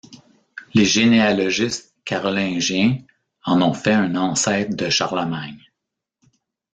Les 0.73 0.83
généalogistes 0.85 1.93
carolingiens 2.05 2.97
en 3.45 3.61
ont 3.61 3.75
fait 3.75 3.93
un 3.93 4.15
ancêtre 4.15 4.75
de 4.75 4.89
Charlemagne. 4.89 5.69